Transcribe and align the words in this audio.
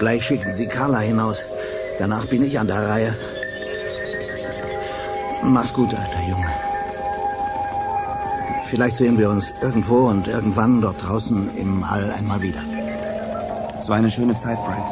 Gleich 0.00 0.24
schicken 0.24 0.50
Sie 0.52 0.66
Carla 0.66 1.00
hinaus. 1.00 1.36
Danach 1.98 2.24
bin 2.26 2.42
ich 2.42 2.58
an 2.58 2.66
der 2.66 2.88
Reihe. 2.88 3.14
Mach's 5.42 5.74
gut, 5.74 5.90
alter 5.94 6.22
Junge. 6.26 6.50
Vielleicht 8.70 8.96
sehen 8.96 9.18
wir 9.18 9.28
uns 9.28 9.52
irgendwo 9.60 10.08
und 10.08 10.26
irgendwann 10.26 10.80
dort 10.80 11.06
draußen 11.06 11.54
im 11.54 11.84
All 11.84 12.10
einmal 12.12 12.40
wieder. 12.40 12.62
So 13.82 13.92
eine 13.92 14.10
schöne 14.10 14.34
Zeit, 14.36 14.56
Brent. 14.64 14.86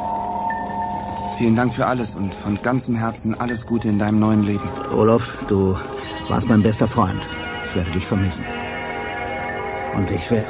Vielen 1.39 1.55
Dank 1.55 1.73
für 1.73 1.87
alles 1.87 2.13
und 2.13 2.31
von 2.35 2.61
ganzem 2.61 2.95
Herzen 2.95 3.39
alles 3.39 3.65
Gute 3.65 3.87
in 3.87 3.97
deinem 3.97 4.19
neuen 4.19 4.43
Leben. 4.43 4.69
Olaf, 4.95 5.23
du 5.47 5.75
warst 6.27 6.47
mein 6.47 6.61
bester 6.61 6.87
Freund. 6.87 7.21
Ich 7.65 7.75
werde 7.75 7.91
dich 7.91 8.05
vermissen. 8.05 8.45
Und 9.95 10.11
ich 10.11 10.29
werde... 10.29 10.47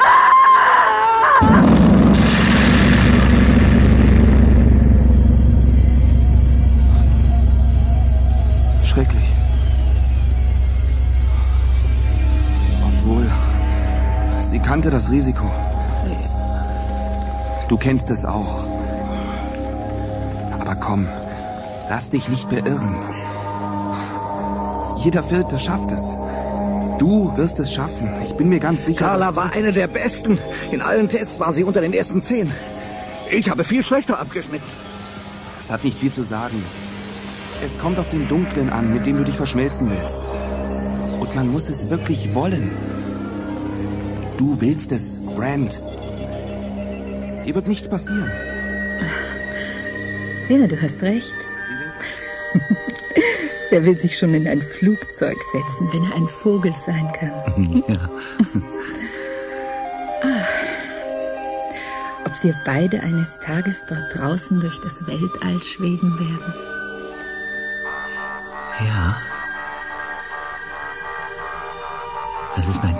kannte 14.79 14.91
das 14.91 15.11
Risiko. 15.11 15.43
Du 17.67 17.75
kennst 17.75 18.09
es 18.11 18.23
auch. 18.23 18.63
Aber 20.57 20.75
komm, 20.75 21.05
lass 21.89 22.09
dich 22.09 22.29
nicht 22.29 22.49
beirren. 22.49 22.95
Jeder 25.03 25.23
Vierte 25.23 25.59
schafft 25.59 25.91
es. 25.91 26.15
Du 26.97 27.35
wirst 27.35 27.59
es 27.59 27.73
schaffen. 27.73 28.09
Ich 28.23 28.31
bin 28.35 28.47
mir 28.47 28.61
ganz 28.61 28.85
sicher. 28.85 29.05
Carla 29.05 29.35
war 29.35 29.51
eine 29.51 29.73
der 29.73 29.87
Besten. 29.87 30.39
In 30.71 30.81
allen 30.81 31.09
Tests 31.09 31.41
war 31.41 31.51
sie 31.51 31.65
unter 31.65 31.81
den 31.81 31.91
ersten 31.91 32.23
zehn. 32.23 32.49
Ich 33.31 33.49
habe 33.49 33.65
viel 33.65 33.83
schlechter 33.83 34.17
abgeschnitten. 34.17 34.69
Das 35.57 35.69
hat 35.69 35.83
nicht 35.83 35.99
viel 35.99 36.13
zu 36.13 36.23
sagen. 36.23 36.63
Es 37.61 37.77
kommt 37.77 37.99
auf 37.99 38.07
den 38.07 38.29
Dunklen 38.29 38.69
an, 38.69 38.93
mit 38.93 39.05
dem 39.05 39.17
du 39.17 39.25
dich 39.25 39.35
verschmelzen 39.35 39.89
willst. 39.89 40.21
Und 41.19 41.35
man 41.35 41.49
muss 41.49 41.67
es 41.67 41.89
wirklich 41.89 42.33
wollen. 42.33 42.71
Du 44.39 44.59
willst 44.61 44.91
es, 44.93 45.19
Brand. 45.35 45.81
Dir 47.45 47.55
wird 47.55 47.67
nichts 47.67 47.89
passieren. 47.89 48.31
Ja, 50.47 50.65
du 50.65 50.81
hast 50.81 51.01
recht. 51.01 51.29
Wer 53.69 53.83
will 53.83 53.97
sich 53.97 54.17
schon 54.17 54.33
in 54.33 54.47
ein 54.47 54.61
Flugzeug 54.79 55.35
setzen, 55.51 55.89
wenn 55.91 56.05
er 56.05 56.15
ein 56.15 56.29
Vogel 56.41 56.73
sein 56.85 57.11
kann? 57.19 57.83
Ja. 57.89 57.99
Ob 62.25 62.31
wir 62.41 62.55
beide 62.65 63.01
eines 63.01 63.27
Tages 63.43 63.75
dort 63.89 64.15
draußen 64.15 64.61
durch 64.61 64.79
das 64.81 65.05
Weltall 65.05 65.59
schweben 65.61 66.17
werden? 66.17 66.53
Ja. 68.85 69.17
Das 72.55 72.67
ist 72.67 72.83
mein 72.83 72.98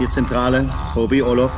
Hier 0.00 0.10
Zentrale, 0.12 0.66
Tobi, 0.94 1.20
Olof. 1.20 1.52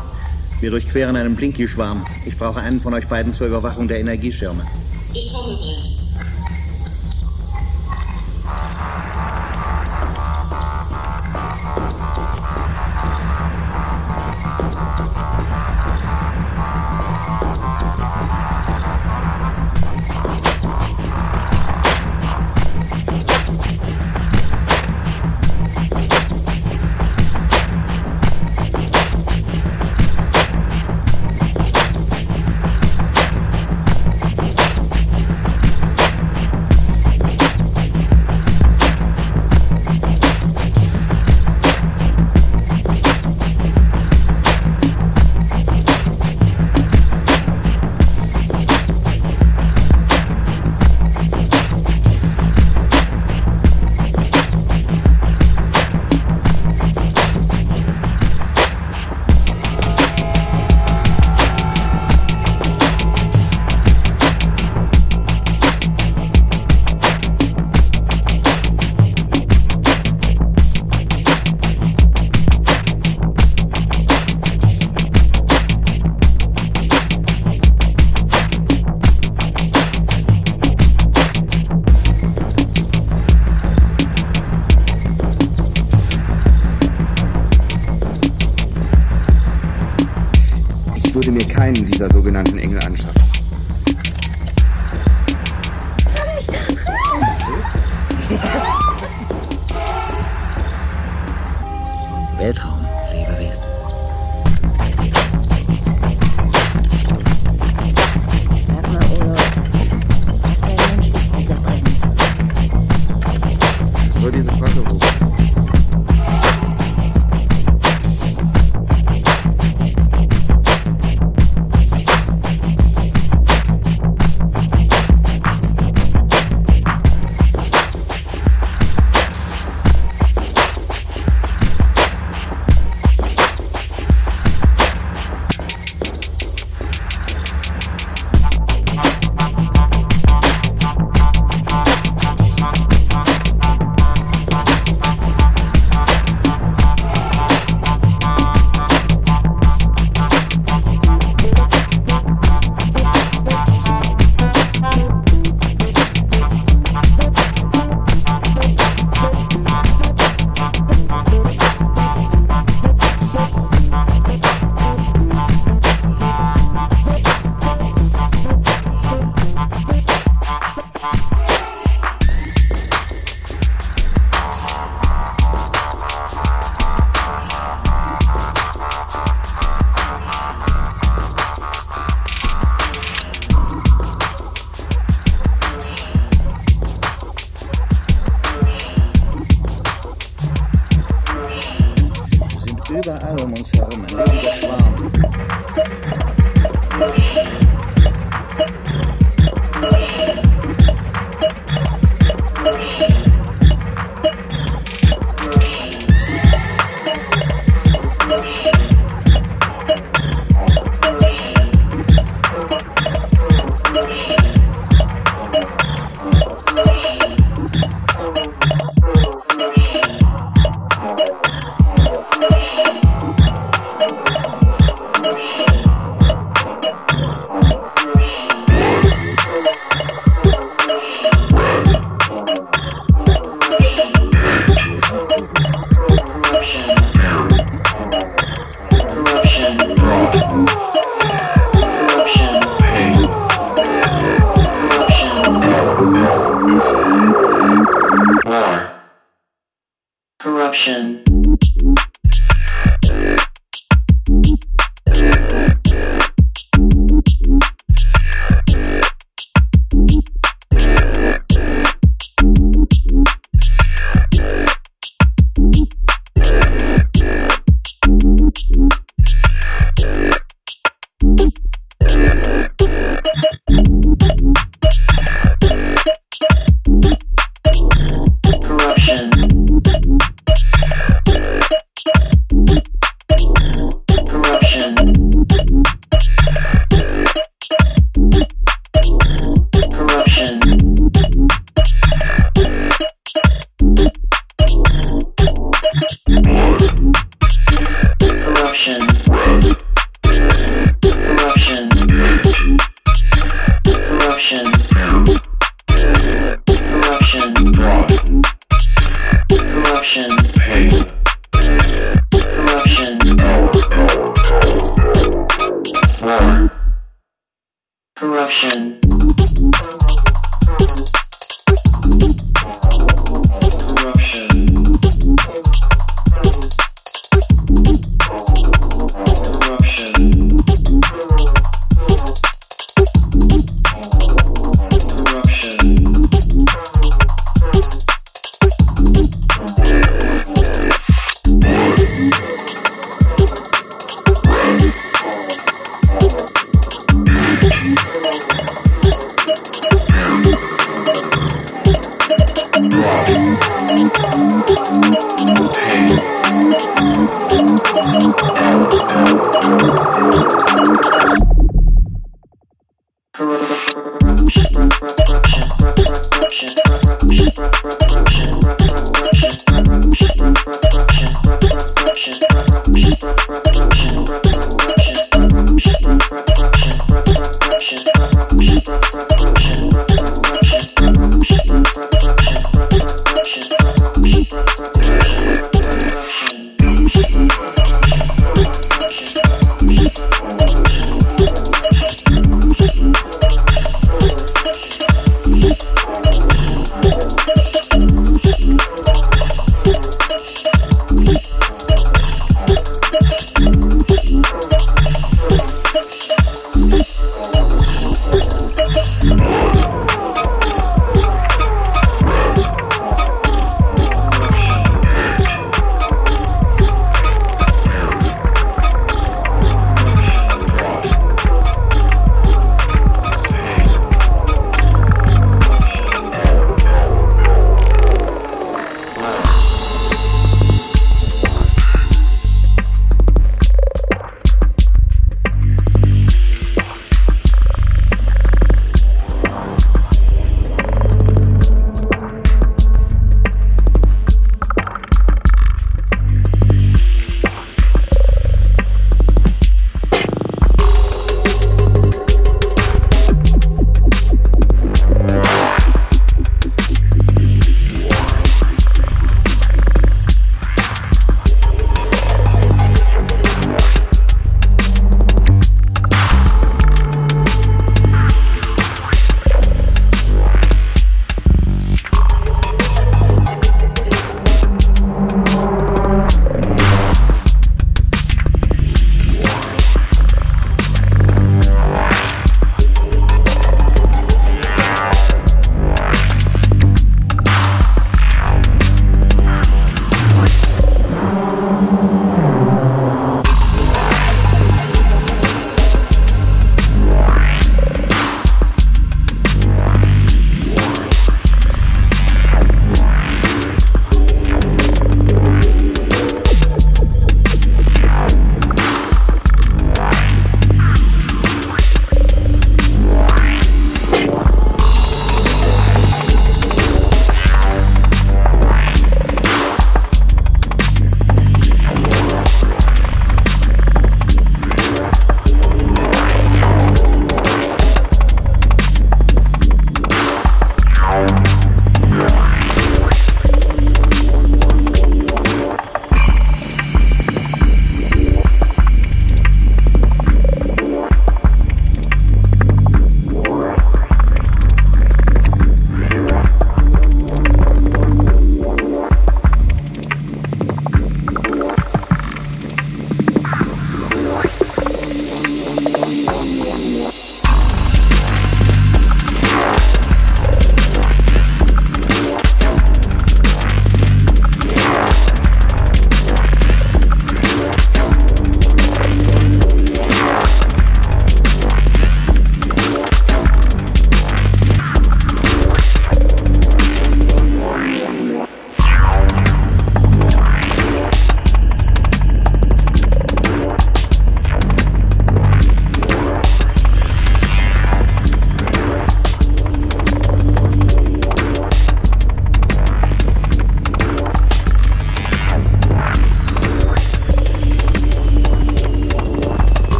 Wir 0.60 0.72
durchqueren 0.72 1.14
einen 1.14 1.36
Blinky-Schwarm. 1.36 2.04
Ich 2.26 2.36
brauche 2.36 2.58
einen 2.58 2.80
von 2.80 2.92
euch 2.92 3.06
beiden 3.06 3.32
zur 3.32 3.46
Überwachung 3.46 3.86
der 3.86 4.00
Energieschirme. 4.00 4.66
Ich 5.14 5.32
komme, 5.32 5.56
Brent. 5.56 6.02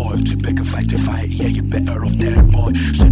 boy. 0.00 0.16
To 0.22 0.36
pick 0.36 0.58
a 0.58 0.64
fight 0.64 0.88
to 0.90 0.98
fight, 0.98 1.28
yeah, 1.30 1.48
you 1.48 1.62
better 1.62 2.04
off 2.04 2.16
dead, 2.16 2.50
boy. 2.50 2.72
So 2.94 3.09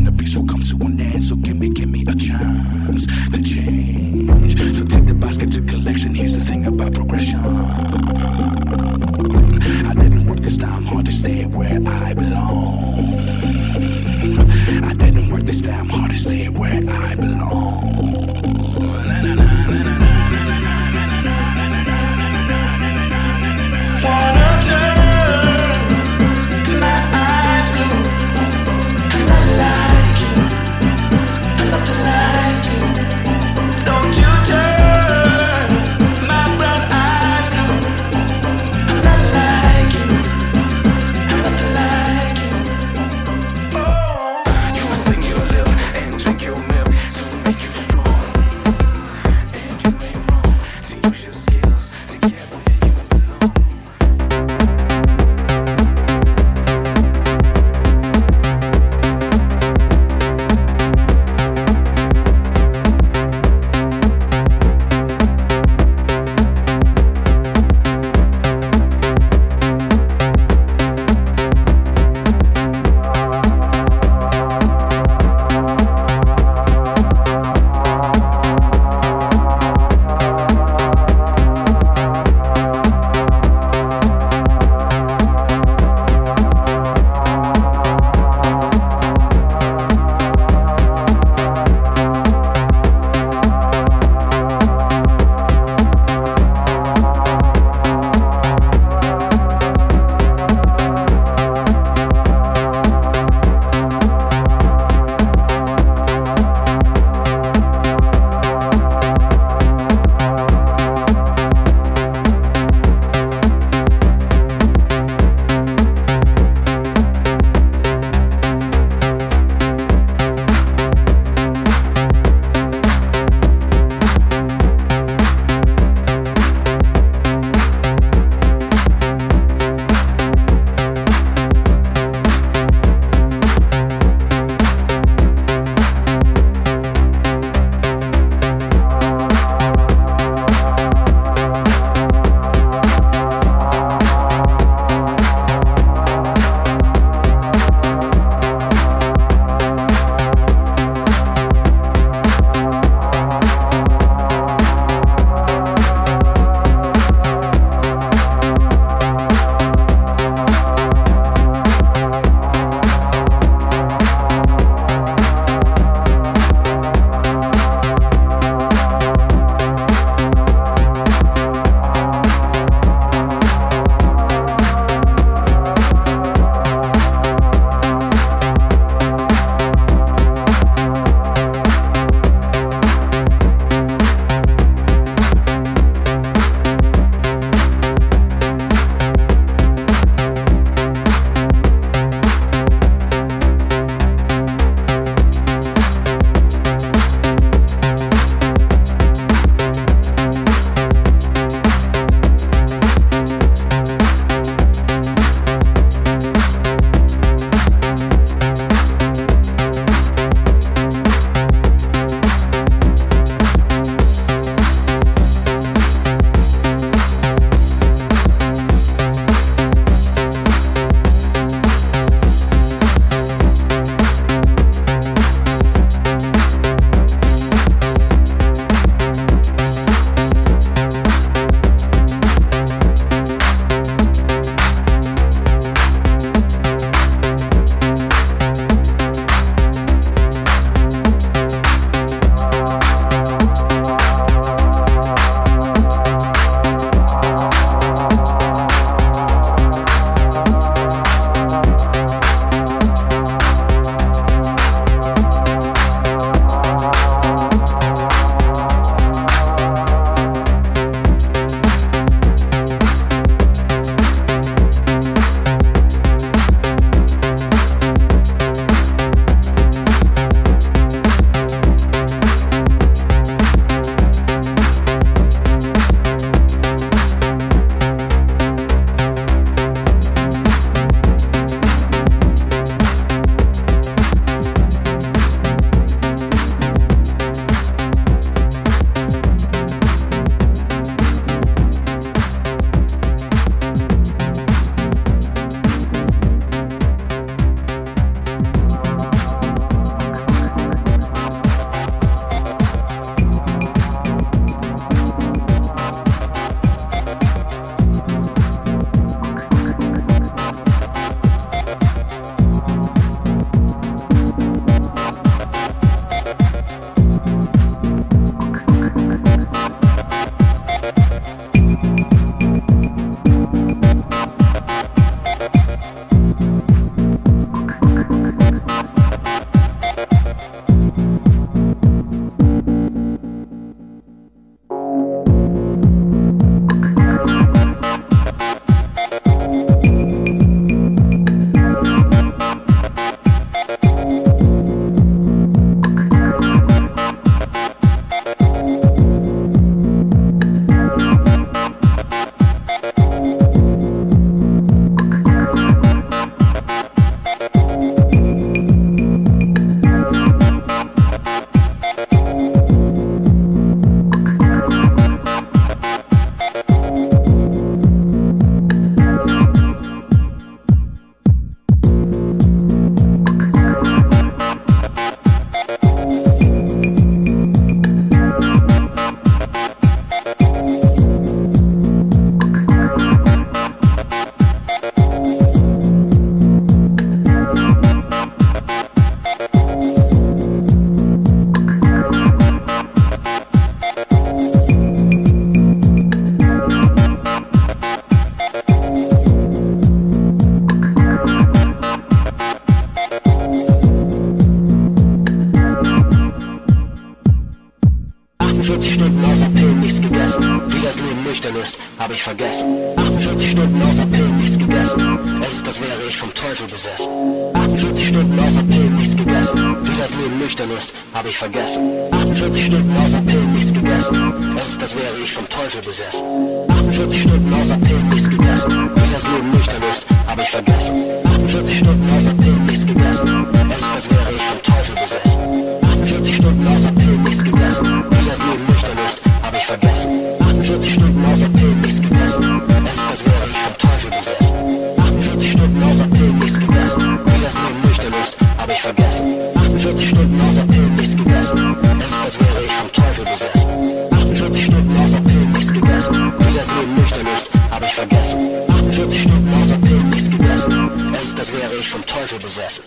zu 453.19 453.25
besessen. 453.25 453.71
48 454.13 454.65
Stunden 454.65 454.97
außer 454.97 455.21
Pillen, 455.21 455.53
nichts 455.53 455.73
gegessen. 455.73 456.33
Wie 456.39 456.57
das 456.57 456.69
Leben 456.69 456.95
nüchtern 456.95 457.27
ist, 457.37 457.51
habe 457.71 457.85
ich 457.85 457.93
vergessen. 457.93 458.41
48 458.69 459.23
Stunden 459.23 459.55
außer 459.61 459.79
Pillen, 459.79 460.11
nichts 460.11 460.31
gegessen. 460.31 461.13
Es 461.15 461.25
ist, 461.27 461.39
als 461.39 461.53
wäre 461.53 461.75
ich 461.81 461.89
vom 461.89 462.05
Teufel 462.07 462.39
besessen. 462.39 462.85